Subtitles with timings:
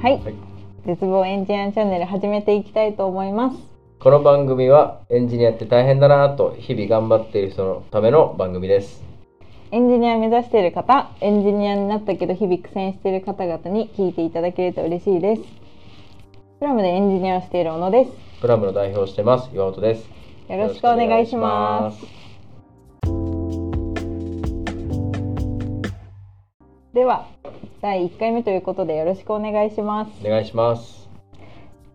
[0.00, 0.22] はい、
[0.86, 3.58] 絶望エンジニアチャンネル始めていきたいと思います。
[3.98, 9.02] この番組はエンジニアって大変だなと日々頑張っている人のための番組です。
[9.72, 15.42] エンジニア目指している方、エンジニアになったけど日々苦戦している方々に聞いていただけると嬉しいです。
[16.60, 18.12] プラムでエンジニアをしている小野です。
[18.40, 20.08] プラムの代表をしてます岩本です。
[20.48, 22.17] よろしくお願いします。
[26.98, 27.28] では、
[27.80, 30.10] 第1回目ということでよろしくお願いします。
[30.26, 31.08] お願いします。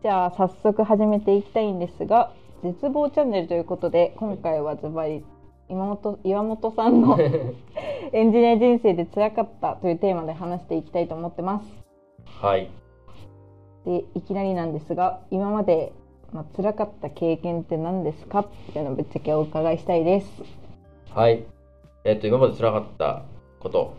[0.01, 2.31] じゃあ早速始めていきたいんですが
[2.63, 5.25] 絶望チャンネルということで今回はズバリ
[5.67, 7.17] 今本岩本さんの
[8.13, 11.65] エンジニア人生で辛かったというテーマで話していきたいと思ってます。
[12.41, 12.69] はい。
[13.85, 15.91] でいきなりなんですが今まで、
[16.31, 18.39] まあ辛かった経験って何ですか？
[18.39, 20.43] っていうのをぶっちゃけお伺いしたいです。
[21.13, 21.43] はい。
[22.05, 23.23] えっと今まで辛かった
[23.59, 23.93] こと、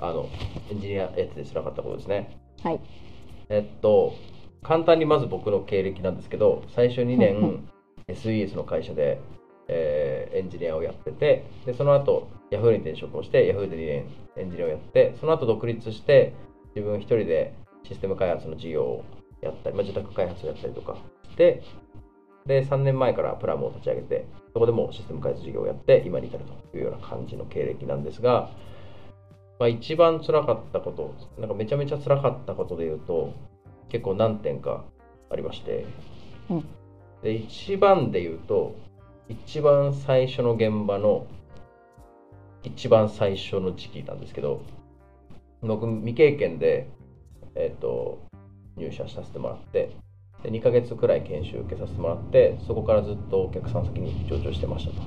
[0.00, 0.28] あの
[0.70, 2.38] エンジニアやってて辛かったことですね。
[2.62, 2.80] はい。
[3.48, 4.14] えっと
[4.62, 7.60] 簡単にまず僕の経歴なんですけど、最初2うんう
[8.08, 9.20] 年 SES の会社で、
[9.68, 14.04] えーエンジニアをやってて、でその後 Yahoo に転職をして Yahoo で2年
[14.36, 16.34] エンジニアをやって、その後独立して
[16.74, 19.04] 自分一人でシステム開発の事業を
[19.40, 20.96] やったり、まあ、自宅開発をやったりとか
[21.30, 21.62] して、
[22.46, 28.50] で3年前からプラムを立ち上げて、そこでもシステム開発事業をやって今に至るというような感じの経歴なんですが、
[29.60, 33.32] まあ、一番辛かったこと、なんかめちゃめちゃ辛かったことで言うと、
[33.90, 34.84] 結構何点か
[35.30, 35.84] ありまして、
[36.48, 36.64] うん。
[37.22, 38.74] で一番で言うと
[39.28, 41.26] 一番最初の現場の
[42.62, 44.62] 一番最初の時期なんですけど
[45.62, 46.88] 僕未経験で、
[47.54, 48.20] えっと
[48.76, 49.94] 入社させてもらって
[50.42, 55.02] で2ヶ月くらい研修受けさせてもらってそこからずっとお客さん先に上場してましたと。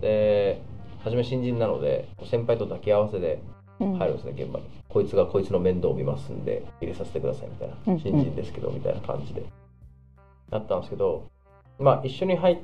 [0.00, 0.62] で
[1.04, 3.40] 初め新人なので先輩と抱き合わせで
[3.80, 4.66] うん入るんですね、現場に。
[4.88, 8.00] こいつがこいつの面倒を見ますんで、入れさせてくださいみたいなうんうん。
[8.00, 9.44] 新人ですけど、みたいな感じで。
[10.50, 11.24] なったんですけど、
[11.78, 12.58] まあ、一緒に入っ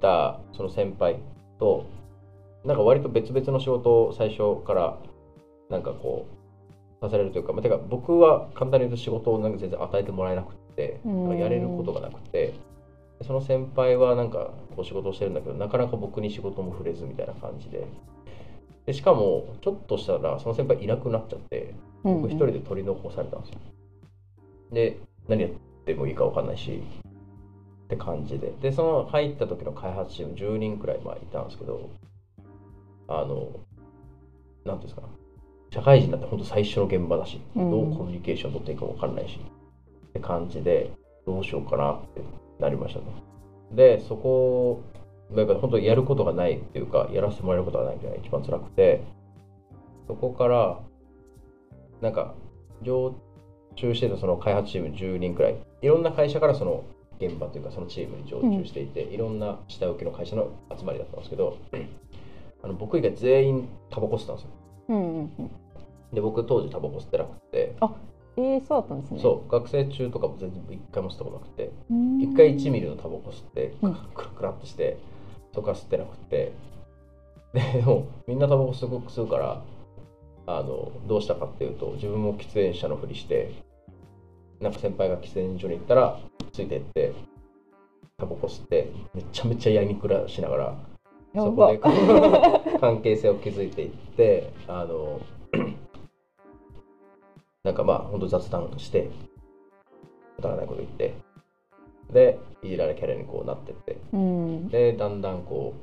[0.00, 1.16] たその先輩
[1.58, 1.86] と、
[2.64, 4.98] なんか割と別々の仕事を最初から、
[5.68, 12.54] なんかこう、させられるというか、まあ、てか僕は簡単に言うと仕事をなんか全然与えてもらえなくて、やれることがなくて、で
[13.24, 17.86] その先輩はなんかこう仕事をしてるんだけど、なかなか僕に仕事も触れずみたいな感じで、
[18.86, 21.74] でしかもちょっとしたらその先輩いなくなっちゃって
[22.04, 22.22] うんうん。
[22.22, 23.58] 僕一人で取り残されたんですよ、
[24.72, 25.50] で何やっ
[25.84, 26.82] てもいいか分かんないし
[27.84, 28.52] って感じで。
[28.60, 31.90] でその入った時の開発チーム10人くらいまあいたんですけど
[33.08, 33.48] あの
[34.64, 35.02] 何ていうんですか
[35.70, 37.70] 社会人になって本当最初の現場だし、うん。
[37.70, 40.90] どうコミュニケーション取っていいかも分かんないしって感じで
[41.24, 42.20] どうしようかなって
[42.58, 43.06] なりましたね
[43.72, 44.82] でそこ
[45.34, 49.02] だから本当にやることがないっていうかやらせてもらえることがないっていうのが一番辛くて
[50.06, 50.80] そこから
[52.02, 52.34] なんか
[52.82, 53.14] 常
[53.76, 55.56] 駐してたその開発チーム10人くらい。
[55.80, 56.84] いろんな会社からその
[57.20, 61.56] 現場というかそのチームに常駐していて、いろんな下請けの会社の集まりだったんですけど
[62.62, 64.50] あの僕以外全員タバコ吸ったんですよ。
[64.88, 65.50] うんうんうん。
[66.12, 67.74] で僕当時タバコ吸ってなくて
[68.36, 69.20] えー、そうだったんですね。
[69.20, 72.20] そう学生中とかも全然一回も吸ったことなくてうん。
[72.20, 74.98] 一回1ミリのタバコ吸ってうんクラクラってして
[75.52, 76.52] とか吸ってなくて
[77.52, 79.62] でもみんなタバコすごく吸うから
[80.46, 83.52] あのどうしたかっていうと自分も喫煙者のふりして
[84.60, 86.18] なんか先輩が喫煙所に行ったら
[86.52, 87.12] ついてって
[88.16, 90.76] タバコ吸ってめちゃめちゃやりにくらしながら
[91.34, 91.78] そこで
[92.80, 95.20] 関係性を築いていってあの
[97.64, 99.08] なんかまあ本当雑談して
[100.36, 101.14] くだらないこと言って
[102.12, 104.68] でいじられキャラにこうなってってうん。
[104.68, 105.74] でだんだんこ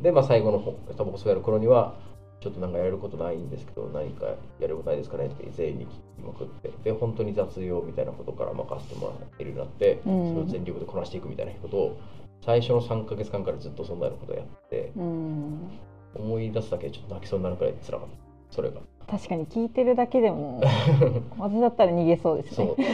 [0.00, 1.94] うでまあ最後の方タバコ吸うやる頃には
[2.40, 12.00] ちょっとなんかやれることないんですけど何かやれることないですかねって全員に聞きまくってで本当に雑用みたいなことから任せてもらえるようになって、うんそれを全力でこなしていくみたいなことを
[12.44, 15.70] 最初の3ヶ月間からずっとそんなようなことをやってうん。
[16.16, 20.60] 思い出すだけでちょっと泣きそうになるくらい辛かったそれが確かに聞いてるだけでも
[21.38, 22.88] 私だったら逃げそうですそうね。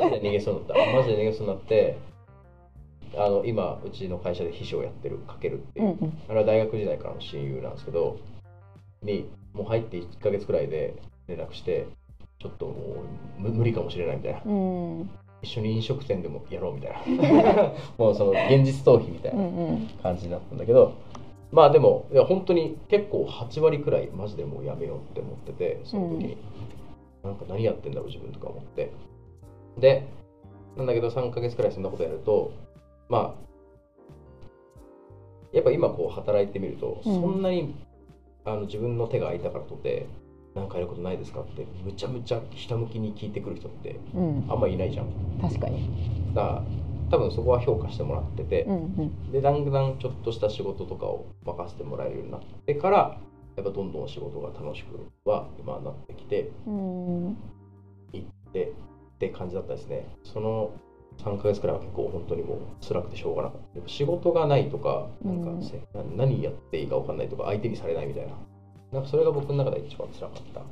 [0.00, 1.96] マジで逃げそうになったマジで逃げそうになって
[3.16, 6.18] あの今うちの会社で秘書をやってるかけるっていうう、んうん。
[6.28, 8.16] あれは大学時代からの親友なんですけど
[9.02, 10.94] にもう入って1ヶ月くらいで
[11.26, 11.86] 連絡して
[12.38, 12.74] ちょっともう
[13.42, 15.10] 無無理かもしれないみたいなうん。
[15.42, 19.86] 一緒に飲食店でもやろうみたいな もうその現実逃避みたいうんなうん。
[20.02, 20.92] 感じになったんだけど
[21.50, 26.36] まあでもいや本当に結構8割くらいマジでもうやめようって思っててその時に、
[27.24, 28.92] なんか何やってんだろう自分とか思って。
[29.78, 30.06] で
[30.76, 32.52] なんだけど3ヶ月くらいそんなことやると
[33.08, 33.48] まあ
[35.52, 37.14] やっぱ今こう働いてみると、うん。
[37.20, 37.74] そんなに
[38.44, 40.06] あの自分の手が空いたからとて
[40.54, 44.46] なんかやることないですかってむちゃむちゃひたむきに聞いてくる人ってうん。
[44.48, 45.06] あんまいないじゃん。
[45.40, 45.88] 確かに。
[46.34, 46.64] だから
[47.10, 49.32] 多分そこは評価してもらってて、うんうん。
[49.32, 53.18] でだんだんちょっとした仕事とかを任せてもらえるようになってから
[53.56, 57.36] やっぱどんどん仕事が楽しくは今はなってきてうん。
[58.12, 58.72] いって
[59.16, 60.06] って感じだったですね。
[60.24, 60.70] その
[61.18, 63.78] 3ヶ月くらいは結構本当にもう辛くてしょうがなかった。
[63.78, 68.34] やっぱ仕事がないとかなんかせ、な何やっていいか分かんないとか相手にされないみたいな。
[68.92, 70.62] なんかそれが僕の中で一番辛かった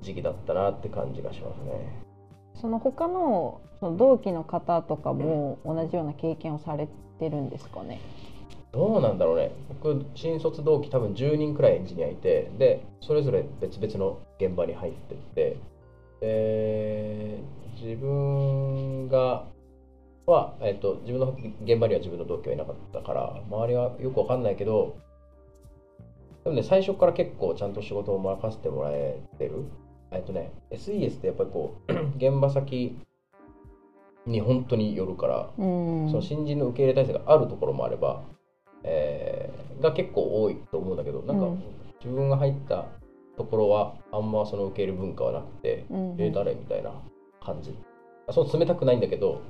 [0.00, 2.09] 時期だったなって感じがしますね
[2.60, 8.00] その他のその同期の方とかも同じような経験をされてるんですかね？
[8.72, 9.50] どうなんだろうね。
[9.82, 15.56] 僕新卒同期多分10人くらいエンジニアいてでそれぞれ別々の現場に入ってって
[16.20, 17.38] で
[17.82, 19.44] 自分が
[20.26, 24.96] は、えっと、自分の現場には自分の同期はいなかったから周りはよくわかんないけど
[26.44, 29.64] でもね最初から結構ちゃんと仕事を任せてもらえてる
[30.12, 32.96] えっとね SES ってやっぱりこう 現場先
[34.26, 36.08] に本当によるからうん。
[36.10, 38.22] その新人の受け入れ体制があるところもあれば、
[38.84, 41.62] えーが結構多いと思うんだけどなんかうん。
[42.04, 42.86] 自分が入った
[43.38, 46.92] ところはあんまその受け入れ文化はなくて、うんえー誰みたいな
[47.42, 47.74] 感じ。
[48.26, 49.40] あそう冷たくないんだけど、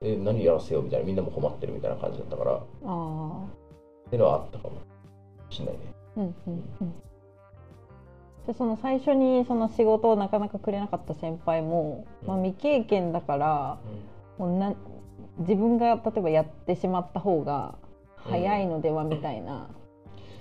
[0.00, 3.46] えー何やらせようみたいなみんなも困ってるみたいな感じだったからっあ
[4.06, 4.80] あていうのはあったかも
[5.50, 5.80] しれないね。
[6.16, 6.94] うんうんうん
[8.50, 13.78] でその最初にその仕事をなかなかくれなかった先輩も、まあ、未経験だから
[14.38, 14.74] もうな
[15.38, 17.76] 自分が例えばやってしまった方が
[18.16, 19.70] 早いのではみたいな、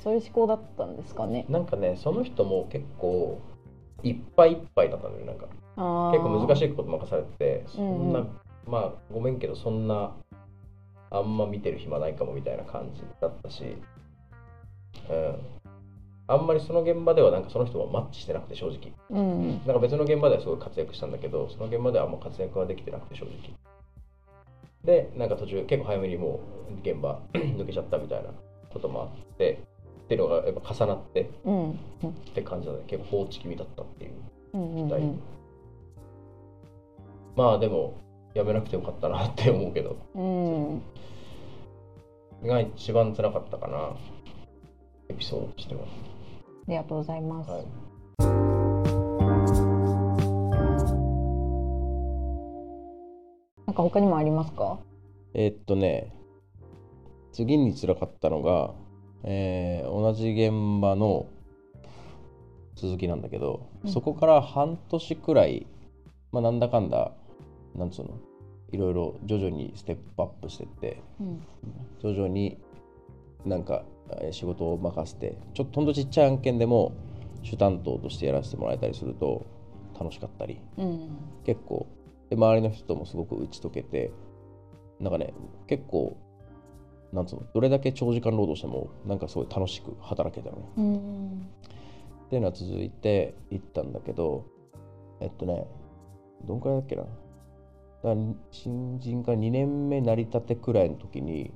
[0.04, 1.46] そういう思考だったんですかね。
[1.50, 3.40] なんかねその人も結構
[4.04, 5.46] いっぱいいっぱいだったのよなんか。
[6.12, 6.66] 結構難しい。
[6.66, 8.30] いこと任されててそんな、うん。
[8.66, 10.14] まあごめんけどそんな
[11.12, 13.78] あんま見てる暇ないかもみたいな感じだったし、
[15.10, 15.59] うん、
[16.32, 18.94] あんまりその現場ではなんかその人もマッチしてなくて正直。
[19.10, 23.34] うんなんか別の現場ではすごい活躍したんだけどその現場ではあんま活躍はできてなくて正直。
[24.84, 26.40] でなんか途中結構早めにも
[26.70, 28.30] う現場抜けちゃったみたいな
[28.72, 29.60] こともあって
[30.06, 31.72] っていうのがやっぱ重なってうん。
[31.72, 31.76] っ
[32.34, 32.80] て感じだね。
[32.88, 34.12] 結構放置気味だったっていう
[34.54, 35.02] うんうん時代、
[37.36, 37.96] まあでも
[38.36, 39.98] やめなくてよかったなって思うけど。
[40.14, 40.68] うん。
[40.74, 40.82] うん
[42.42, 43.90] が一番辛かったかな。
[45.10, 45.86] エピソードとしては、あ
[46.70, 47.52] りがとうございます。
[47.52, 47.66] はい、
[53.66, 54.80] なんか他にもありますか？
[55.34, 56.14] えーっとね
[57.32, 58.74] 次に辛かったのが、
[59.24, 61.26] えー同じ現場の
[62.76, 65.68] 続きなんだけど、うんそこから半年くらい、
[66.32, 67.14] まあ、なんだかんだ
[67.76, 68.12] なんつうの
[68.72, 71.42] いろいろ徐々にステップアップしてってうん
[72.02, 72.60] 徐々に
[73.46, 73.99] なんかえー
[74.32, 76.94] 仕事を任せてちょっとほんとちっちゃい案件でも
[77.44, 79.46] 主担当としてやらせてもらえたりすると
[80.00, 80.60] 楽しかったり。
[80.78, 81.10] うん。
[81.46, 81.88] 結構。
[82.30, 84.12] で周りの人ともすごく打ち解けて
[85.00, 85.34] なんかね
[85.68, 86.16] 結構
[87.12, 90.64] なんつうのどれだけ長時間労働してもなんかすごい楽しく働けたのね。
[90.78, 91.48] うん。
[92.28, 94.46] っていうのは続いていったんだけど
[95.20, 95.66] えっとね
[96.46, 97.04] どんくらいだっけな。
[97.04, 98.16] だ
[98.52, 101.52] 新人から2年目成り立てくらいの時に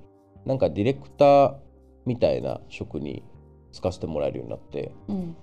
[0.45, 1.55] なんかディレクター
[2.05, 3.23] みたいな職に
[3.71, 4.91] 就かせてもらえるようになって。
[5.07, 5.35] うん。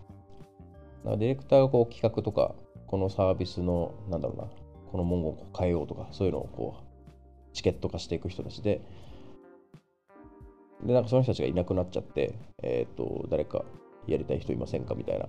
[1.05, 2.55] なんかディレクターがこう企画とか
[2.87, 4.49] このサービスのなんだろうな
[4.91, 8.81] この文言を変えようとかそういうのをこうチケット化していく人たちで。
[10.85, 13.65] でなんかその人たちがいなくなっちゃってえっ、と誰か
[14.07, 15.29] やりたい人いませんかみたいな。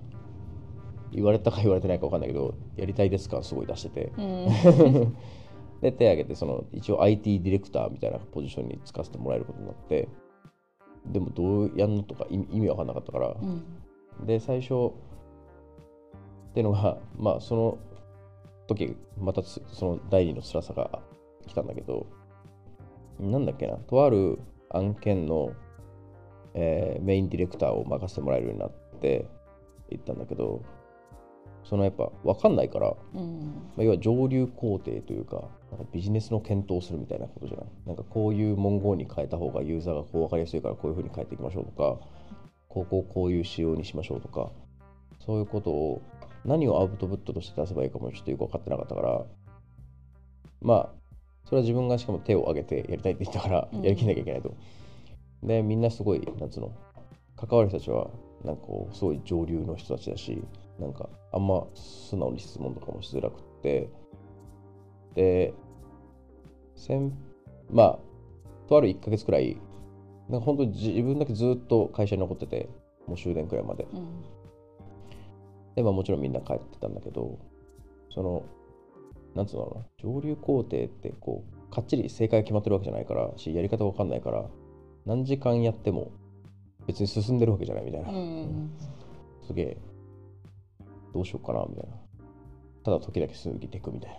[1.11, 4.11] 言われたか言われてないか分かんないけどやりたいですかすごい出してて。
[4.17, 5.15] うん。
[5.81, 10.07] で手挙げてその一応 IT ディレクターみたいなポジションに就かせてもらえることになって
[11.05, 14.25] でもどうやんのとか意味意味わかんなかったから、うん。
[14.25, 14.91] で最初
[16.51, 17.77] っていうのがまあその
[18.67, 20.99] 時またつその第二の辛さが
[21.47, 22.07] 来たんだけど
[23.19, 24.39] なんだっけなとある
[24.69, 25.53] 案件の、
[26.53, 29.25] えーメインディレクターを任せてもらえるようになって
[29.89, 30.61] 行ったんだけど
[31.63, 33.71] そのやっぱ分かんないから、うん。
[33.75, 42.05] まあ、要は上流工程というかなんかビジネスの検討をするみたいなことじゃないなんかこういう文言に変えた方がユーザーがこう分かりやすいからこういうふうに変えていきましょうとか
[42.67, 44.51] ここをこういう仕様にしましょうとか
[45.25, 46.01] そういうことを
[46.43, 49.21] 何をアウトプットとして出せばいいかもちょっとよく分かってなかったから
[50.61, 50.89] まあ
[51.45, 53.81] それは自分がしかも手を挙げてやりたいって言ったからうん。
[53.81, 54.55] やりきんなきゃいけないと、
[55.43, 56.71] でみんなすごいなんつうの
[57.35, 58.09] 関わる人たちは
[58.43, 60.43] なんかこうすごい上流の人たちだし
[60.79, 63.89] なんかあんま素直に質問とかもしづらくって
[65.15, 65.53] で
[66.75, 67.13] 先
[67.71, 67.99] まあ
[68.67, 69.57] とある1ヶ月くらい
[70.29, 72.69] なんか本当に自分だけずっと会社に残ってて
[73.07, 73.85] もう終電くらいまで。
[73.91, 74.21] うん。
[75.75, 77.39] で、まあ、もちろんみんな帰ってたんだけど
[78.13, 78.43] その
[79.35, 84.45] なんつうのかな上流工程ってこうかっちり正解が決まってるわけじゃないからしやり方わかんないから
[85.05, 86.11] 何時間やっても
[86.87, 88.71] 別に進んでるわけじゃないみたいな、うん
[89.47, 89.77] すげえ
[91.13, 91.95] どうしようかなみたいな。
[92.83, 94.17] ただ時だけ過ぎていくみたいな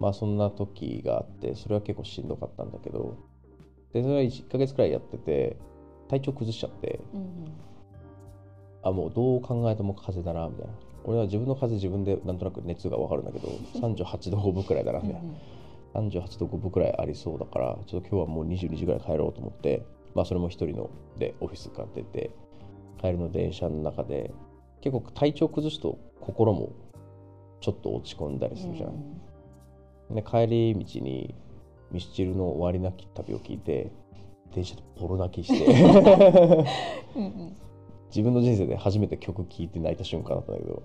[0.00, 3.16] まあそんな時があってそれは結構しんどかったんだけど
[3.92, 5.56] でそれは1ヶ月くらいやってて
[6.08, 7.46] 体調崩しちゃってうん
[8.82, 10.72] あもうどう考えても風邪だなみたいな。
[11.04, 13.48] 俺は自分の風邪自分でなんとなく熱が分かるんだけど
[13.80, 16.00] 38度5分くらいだなみたいな。
[16.00, 19.84] 38度5分くらいありそうだからちょっと今日はもう22時ぐらい帰ろうと思って
[20.14, 22.30] まあそれも一人のでオフィスから出て
[23.00, 24.32] 帰りの電車の中で
[24.82, 26.72] 結構体調崩すと心も
[27.60, 29.20] ちょっと落ち込んだりするじゃん、
[30.10, 31.34] で帰り道に
[31.90, 33.90] ミスチルの終わりなき旅を聞いて
[34.54, 35.66] 電車でボロ泣きして。
[37.16, 37.56] うんうん。
[38.08, 40.82] 自分の人生で初めて曲聴いて泣いた瞬間だったんだけど。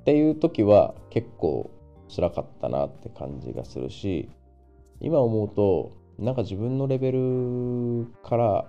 [0.00, 1.70] っていう時は結構
[2.08, 4.30] 辛かったなって感じがするし
[5.00, 8.64] 今思うとなんか自分のレベルから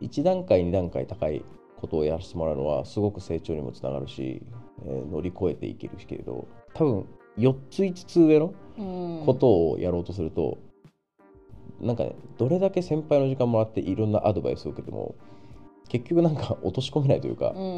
[0.00, 1.44] 1段階2段階高い
[1.76, 4.42] ことをやらせてもらうのはすごく成長にもつながるし、
[4.86, 7.06] えー乗り越えていけるしけれど多分
[7.38, 9.22] 4つ5つ上のうん。
[9.26, 10.58] ことをやろうとすると、
[11.80, 15.14] なんかねどれだけ先輩の時間もらっていろんなアドバイスを受けても
[15.88, 17.58] 結局なんか落とし込めないというか、うん。
[17.58, 17.66] うん。
[17.66, 17.70] う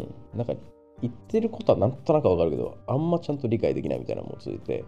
[0.00, 0.54] んなんか
[1.00, 4.84] 言ってることはなんとなくわかるけどあんまちゃんと理解できないみたいなのも続いて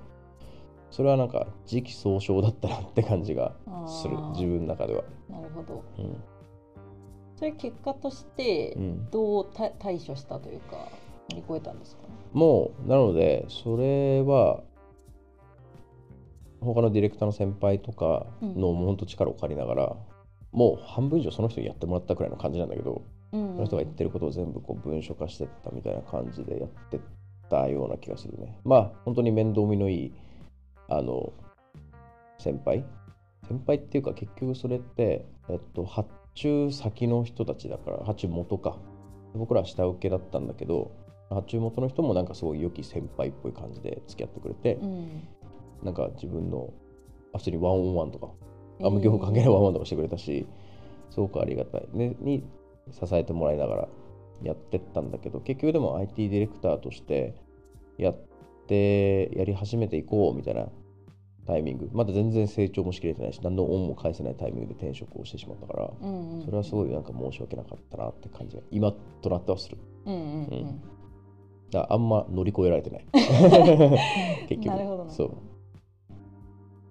[0.91, 3.53] それはなんか時期尚早だったなって感じが
[3.87, 5.03] する自分の中では。
[5.29, 5.83] なるほど。
[5.99, 6.23] うん。
[7.37, 9.11] それ結果としてうん。
[9.11, 10.89] どうた対処したというか？
[11.31, 12.03] 乗り越えたんですか？
[12.03, 14.63] ねもうなのでそれは
[16.61, 19.97] 他のディレクターの先輩とかのもうほんと力を借りながら、
[20.51, 23.03] もう半分以上その人にやってもらったくらいの感じなんだけど、
[23.33, 27.01] うんその人が言ってることを全部こう文書化してったみたいな感じでやってっ
[27.51, 28.59] たような気がするね。
[28.65, 30.13] まあ本当に面倒見のいい
[30.89, 31.33] あの
[32.39, 32.85] 先輩。
[33.47, 38.79] 先輩っていうか結局それって、えっと、発注先の人たちだから発注元か。
[39.35, 40.93] 僕らは下請けだったんだけど
[41.35, 45.29] 発注元の人もなんかすごい良き先輩っぽい感じで付き合ってくれて、うん。
[45.83, 46.73] なんか自分の
[47.33, 48.29] あ普通にワンオンワンとか
[48.81, 50.47] えーあ無業関係ないワンワンとかしてくれたし、
[51.11, 52.43] すごくありがたい、ね、に
[52.91, 53.89] 支えてもらいながら
[54.43, 57.35] やってったんだけど結局でも IT ディレクターとして
[57.99, 58.17] やっ
[58.67, 60.67] てやり始めていこうみたいな
[61.47, 61.91] タイミング。
[61.93, 66.45] まだ全然成長もしきれてないし何の恩も返せないタイミングで転職をしてしまったからうんうん。
[66.45, 69.79] それはすごいなんか申し訳なかったなって感じが今となってはする。
[70.07, 70.59] うんうんうん。
[70.59, 70.83] うん
[71.75, 73.05] だあんま乗り越えられてない。
[74.49, 74.67] 結局。
[74.67, 75.11] なるほどな。
[75.11, 75.31] そう。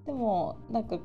[0.05, 0.99] でもなんか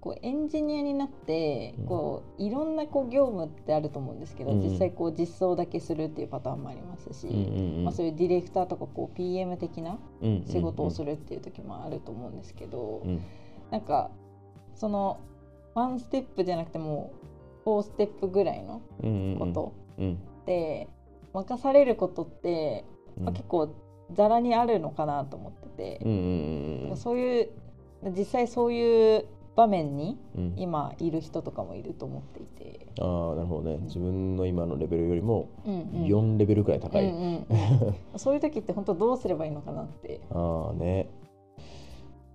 [0.00, 1.86] こうエンジニアになってうん。
[1.86, 4.60] こういろんなこう業務ってあると思うんですけど、うん。
[4.60, 7.84] 実際こう実装だけするっていうパターンもありますし、うんうんうん。
[7.84, 9.98] まあ、そういうディレクターとかこう PM 的な
[10.46, 13.20] 仕事をするっていう時もあると思うんですけど、うん。
[13.70, 14.10] なんか
[14.74, 15.18] その
[15.74, 17.12] ワンステップじゃなくても
[17.64, 18.82] 4ステップぐらいの
[19.38, 20.18] ことうん。
[20.44, 20.88] で
[21.32, 23.74] 任されることって、うんまあ、結構
[24.12, 26.04] ざらにあるのかなと思ってて。
[26.04, 26.96] うん、うんうんうん。
[26.96, 27.50] そういう
[28.16, 30.54] 実際そういう場面にうん。
[30.56, 33.78] 今いる人とかもいると思っていて、ああなるほどね。
[33.82, 35.86] 自分の今のレベルよりもうんうん。
[36.04, 37.94] 4レベルくらい高い、うんうんうん。
[38.16, 40.20] そういう時って本当どうすればいいのかなって。
[40.30, 41.08] ああね。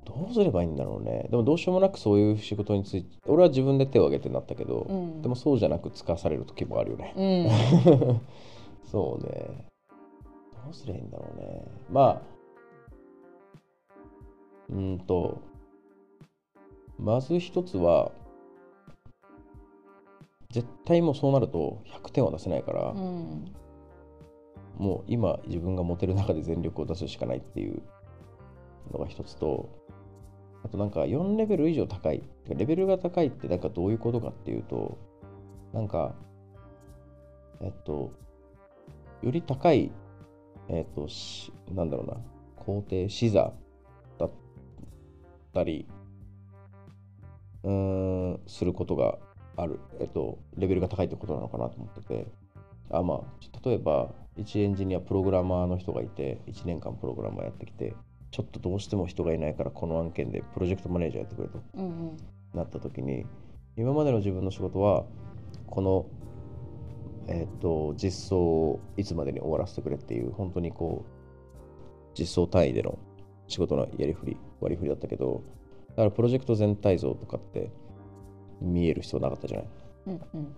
[0.05, 1.27] どうすればいいんだろうね。
[1.29, 5.21] でもどうしようもなくそういう仕事について俺は自分で手を挙げてなったけど、うん。
[5.21, 8.21] でもそうじゃなくつかされる時もあるよね、うん。
[8.89, 9.65] そうね
[10.67, 11.63] どうすりゃいいんだろうね。
[11.89, 12.21] まあ
[14.69, 15.41] うーんと
[16.99, 18.11] まず一つは
[20.51, 23.45] 絶対もうそうなると100点は出せないから、うん。
[24.77, 27.81] もう今自分が持てる中で全力を出すしかないっていう
[28.91, 29.69] のが一つと
[30.65, 34.97] あとなんか4レベル以上高いレベルが高いってなんかどういうことかっていうと
[35.73, 36.13] なんか
[37.61, 38.11] えっと
[39.23, 39.91] より高い
[40.69, 42.17] えっとしなんだろうな。
[42.55, 43.53] 工程視座
[44.17, 44.31] だっ
[45.53, 45.87] たり
[47.63, 49.17] うーんすることが
[49.55, 49.79] ある。
[49.99, 52.27] えっとレベルが高いってことなのかなと思ってて。
[52.89, 57.93] あまあ例えば1エンジニアプログラマーの人がいて1年間プログラマーやってきて
[58.31, 62.17] ちょっとどうしても人がいないからこの案件でプロジェクトマネージャーやってくれとうんうん。
[62.53, 63.25] なった時に
[63.75, 65.03] 今までの自分の仕事は
[65.67, 66.05] この
[67.27, 72.97] えっ、と実装をいつまでに終わらせてくれっていう本当にこう実装単位での
[73.47, 75.43] 仕事のやり振り割り振りだったけど
[75.89, 77.69] だからプロジェクト全体像とかって
[78.61, 79.67] 見える必要なかったじゃない？
[80.07, 80.55] うんうん。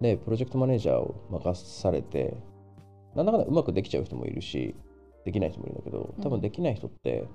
[0.00, 2.36] でプロジェクトマネージャーを任されて
[3.14, 4.74] なんだかんだうまくできちゃう人もいるし
[5.24, 7.26] できない人もいるんだけど多分できない人って、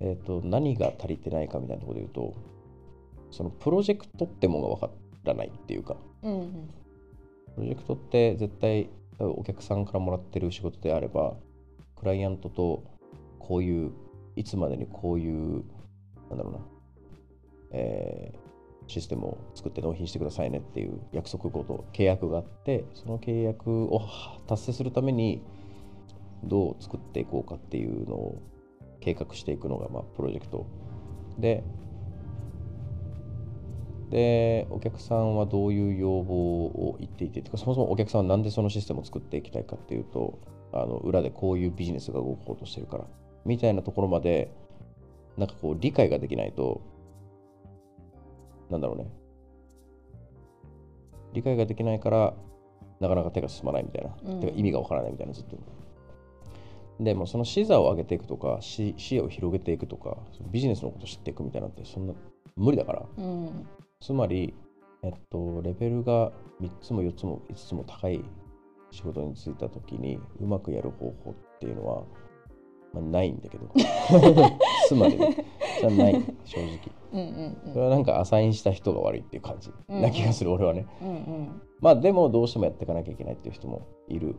[0.00, 2.34] えー、と何が足りてないかみたいなところで言うと
[3.30, 4.90] そのプロジェクトってものが分か
[5.24, 5.96] らないっていうか。
[6.22, 6.70] うんうん
[7.54, 11.34] プロジェクトって絶対お客さんからもらってる仕事であれば
[11.96, 12.84] クライアントと
[13.38, 13.92] こういう
[14.36, 15.64] いつまでにこういう
[16.30, 16.58] なんだろうな、
[17.72, 18.42] えー
[18.86, 24.02] システムを作って納品してくださいねっていう約束事契約があってその契約を
[24.46, 25.42] 達成するために
[26.44, 28.42] どう作っていこうかっていうのを
[29.00, 30.66] 計画していくのが、まあ、プロジェクト
[31.38, 31.64] で
[34.12, 40.38] でお客さんはどういう要望を言っていててかそもそもお客さんはなんでそのシステムを作っていきたいかっていうと
[40.70, 43.04] あの裏でこういうビジネスが動こうとしてるから
[43.46, 44.52] みたいなところまで
[45.38, 46.82] なんかこう理解ができないと
[48.68, 49.10] なんだろうね。
[51.32, 52.34] 理解ができないから
[53.00, 54.40] なかなか手が進まないみたいな、うん。
[54.40, 55.56] てか意味がわからないみたいなずっと。
[57.00, 60.18] でもその視座を上げていくとか視視野を広げていくとか
[60.50, 62.12] ビジネスのことを知っていくみたいなのってそんな
[62.56, 63.02] 無理だから。
[63.16, 63.66] うん
[64.02, 64.52] つまり、
[65.04, 68.24] えっと、レベルが3つも4つも5つも高い
[68.90, 72.02] 仕事に就いたときにうまくやる方法っていうのは、
[72.92, 73.70] まあ、ないんだけど。
[74.88, 75.46] つまりね
[75.80, 76.78] じゃない正直。
[77.12, 79.70] うんうんそれはなんかアサインした人が悪いっていう感じ。
[79.88, 80.86] な気がする俺はね。
[81.00, 81.62] うんうん。
[81.80, 84.34] まあでもどうしてもやっていかなきゃいけないっていう人もいる。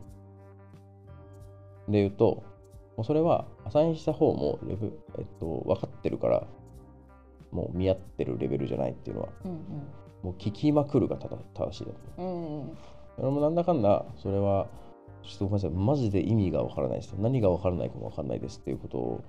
[1.88, 2.44] で言うと
[2.98, 4.60] もうそれはアサインした方も
[5.18, 6.48] えっと、分かってるから
[7.54, 9.52] もう見合ってるレベルじゃないっていうのはうん
[10.24, 12.24] もう聞きまくるが正正しいだとう。
[12.24, 12.78] んうん。
[13.18, 14.68] 俺もなんだかんだそれは
[15.22, 17.14] ちょっとごめんなさいマジで意味がわからないです。
[17.18, 19.24] 何がわからないかもわかんないですっていうことを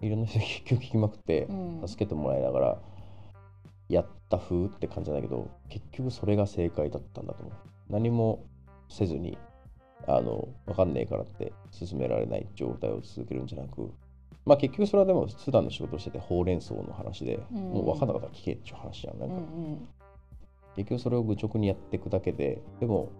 [0.00, 1.52] いろんな人に結局聞きまくってう
[1.84, 1.88] ん。
[1.88, 2.78] 助けてもらいながら
[3.88, 7.54] やった風って感じだけど結局それが正解だったんだと思う。
[7.88, 8.44] 何も
[8.88, 9.38] せずに
[10.06, 13.90] あのわかんねえからって進められない状態を続けるんじゃなく
[14.48, 17.60] まあ結局それはでも普段の仕事をしててほうれん草の話で、うん。
[17.70, 19.18] もう分かんなかったら聞けっていう話じゃん。
[19.18, 19.88] なんか、うんうん。
[20.74, 23.10] 結局それを愚直にやっていくだけででも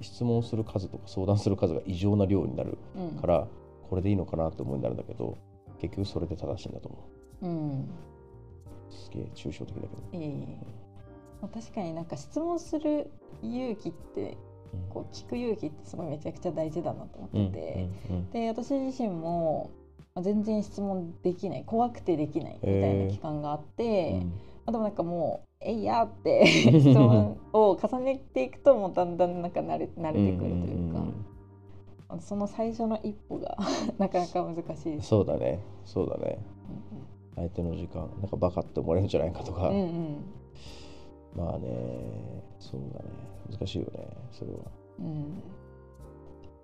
[0.00, 3.10] 質問する数とか相談する数が異常な量になるうん。
[3.20, 3.46] から
[3.88, 5.38] これでいいのかなって思いになるんだけど
[5.80, 6.98] 結局それで正しいんだと思
[7.42, 7.46] う。
[7.46, 7.88] うん。
[8.90, 10.30] すげえ抽象的だけど、いえい。
[10.30, 10.58] え
[11.40, 13.10] まあ確かになんか質問する
[13.42, 14.36] 勇気って
[14.72, 14.88] うん。
[14.88, 19.81] こう聞く勇気ってすごいめちゃくちゃ大事だなと思うんってて、うんうんで私自身もまあ
[20.20, 24.32] 全然質問できない怖くてできないみたいな期間があって、うん。
[24.66, 31.14] あでもなんかもう「えいや」って 質問を重ねていくともうだんだんなんか慣れ慣れてくるというか、んん
[32.08, 33.56] あのその最初の一歩が
[33.98, 35.08] なかなか難しいうんです。
[35.08, 35.60] そうだね。
[35.84, 36.38] そうだね。
[37.34, 40.16] 相手の時間なんかバカって思われるんじゃないかとか、うんうん。
[41.34, 43.10] まあねそうだね。
[43.50, 44.58] 難しいよねそれは。
[45.00, 45.42] うん、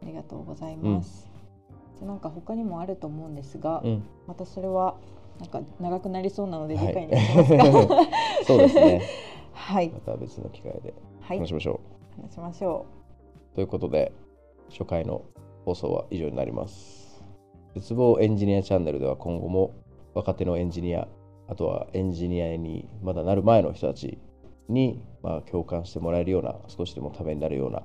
[0.02, 1.27] ありがとうございます。
[2.04, 4.02] なんか他にもあると思うんですが、うん。
[4.26, 4.96] またそれは
[5.40, 7.96] なんか長くなりそうなのではい次回にしますか？
[8.46, 9.02] そうですね。
[9.52, 9.88] はい。
[9.90, 11.38] また別の機会ではい。
[11.38, 11.80] 話しましょ
[12.18, 12.86] う、話しましょ
[13.54, 14.12] ということで
[14.70, 15.22] 初回の
[15.64, 17.22] 放送は以上になります。
[17.74, 19.72] 絶望エンジニアチャンネルでは今後も
[20.14, 21.06] 若手のエンジニア
[21.46, 24.18] あとはエンジニアにまだなる前の人たち
[24.68, 27.82] に、まあ、共感してもらえるような少しでもためになるような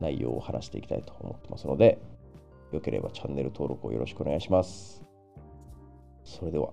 [0.00, 1.98] 内容を話していきたいと思ってますので
[2.74, 5.02] 良ければチャンネル登録をよろしくお願いします。
[6.24, 6.72] それでは。